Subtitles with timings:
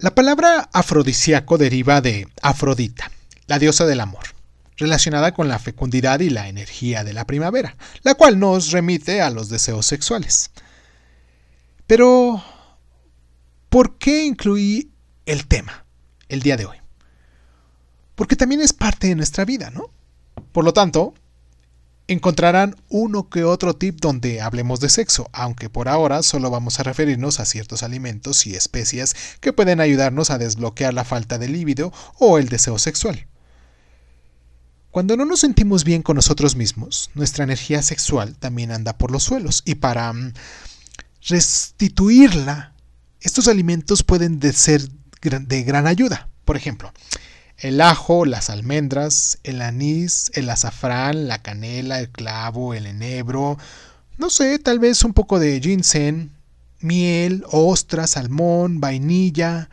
[0.00, 3.10] La palabra afrodisíaco deriva de Afrodita,
[3.46, 4.22] la diosa del amor,
[4.78, 9.28] relacionada con la fecundidad y la energía de la primavera, la cual nos remite a
[9.28, 10.52] los deseos sexuales.
[11.86, 12.42] Pero,
[13.68, 14.90] ¿por qué incluí
[15.26, 15.84] el tema
[16.30, 16.78] el día de hoy?
[18.14, 19.90] Porque también es parte de nuestra vida, ¿no?
[20.52, 21.12] Por lo tanto,
[22.12, 26.82] encontrarán uno que otro tip donde hablemos de sexo, aunque por ahora solo vamos a
[26.82, 31.92] referirnos a ciertos alimentos y especias que pueden ayudarnos a desbloquear la falta de líbido
[32.18, 33.28] o el deseo sexual.
[34.90, 39.22] Cuando no nos sentimos bien con nosotros mismos, nuestra energía sexual también anda por los
[39.22, 40.32] suelos y para mm,
[41.28, 42.74] restituirla,
[43.20, 44.82] estos alimentos pueden ser
[45.22, 46.28] de gran ayuda.
[46.44, 46.92] Por ejemplo,
[47.60, 53.58] el ajo, las almendras, el anís, el azafrán, la canela, el clavo, el enebro,
[54.16, 56.30] no sé, tal vez un poco de ginseng,
[56.80, 59.68] miel, ostras, salmón, vainilla,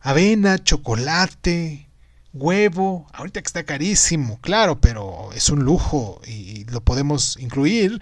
[0.00, 1.88] avena, chocolate,
[2.32, 8.00] huevo, ahorita que está carísimo, claro, pero es un lujo y lo podemos incluir.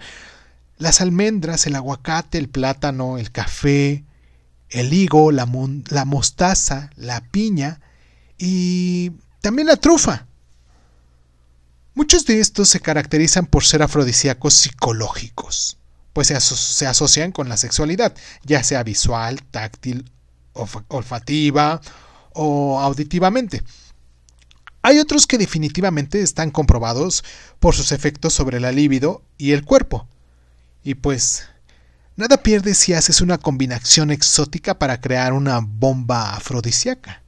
[0.77, 4.03] Las almendras, el aguacate, el plátano, el café,
[4.69, 5.47] el higo, la,
[5.89, 7.81] la mostaza, la piña,
[8.41, 10.25] y también la trufa.
[11.93, 15.77] Muchos de estos se caracterizan por ser afrodisíacos psicológicos,
[16.11, 20.09] pues se, asocian con la sexualidad, ya sea visual, táctil,
[20.87, 21.81] olfativa
[22.33, 23.61] o auditivamente.
[24.81, 27.23] Hay otros que definitivamente están comprobados
[27.59, 30.07] por sus efectos sobre la libido y el cuerpo.
[30.83, 31.47] Y pues,
[32.15, 37.21] nada pierdes si haces una combinación exótica para crear una bomba afrodisíaca.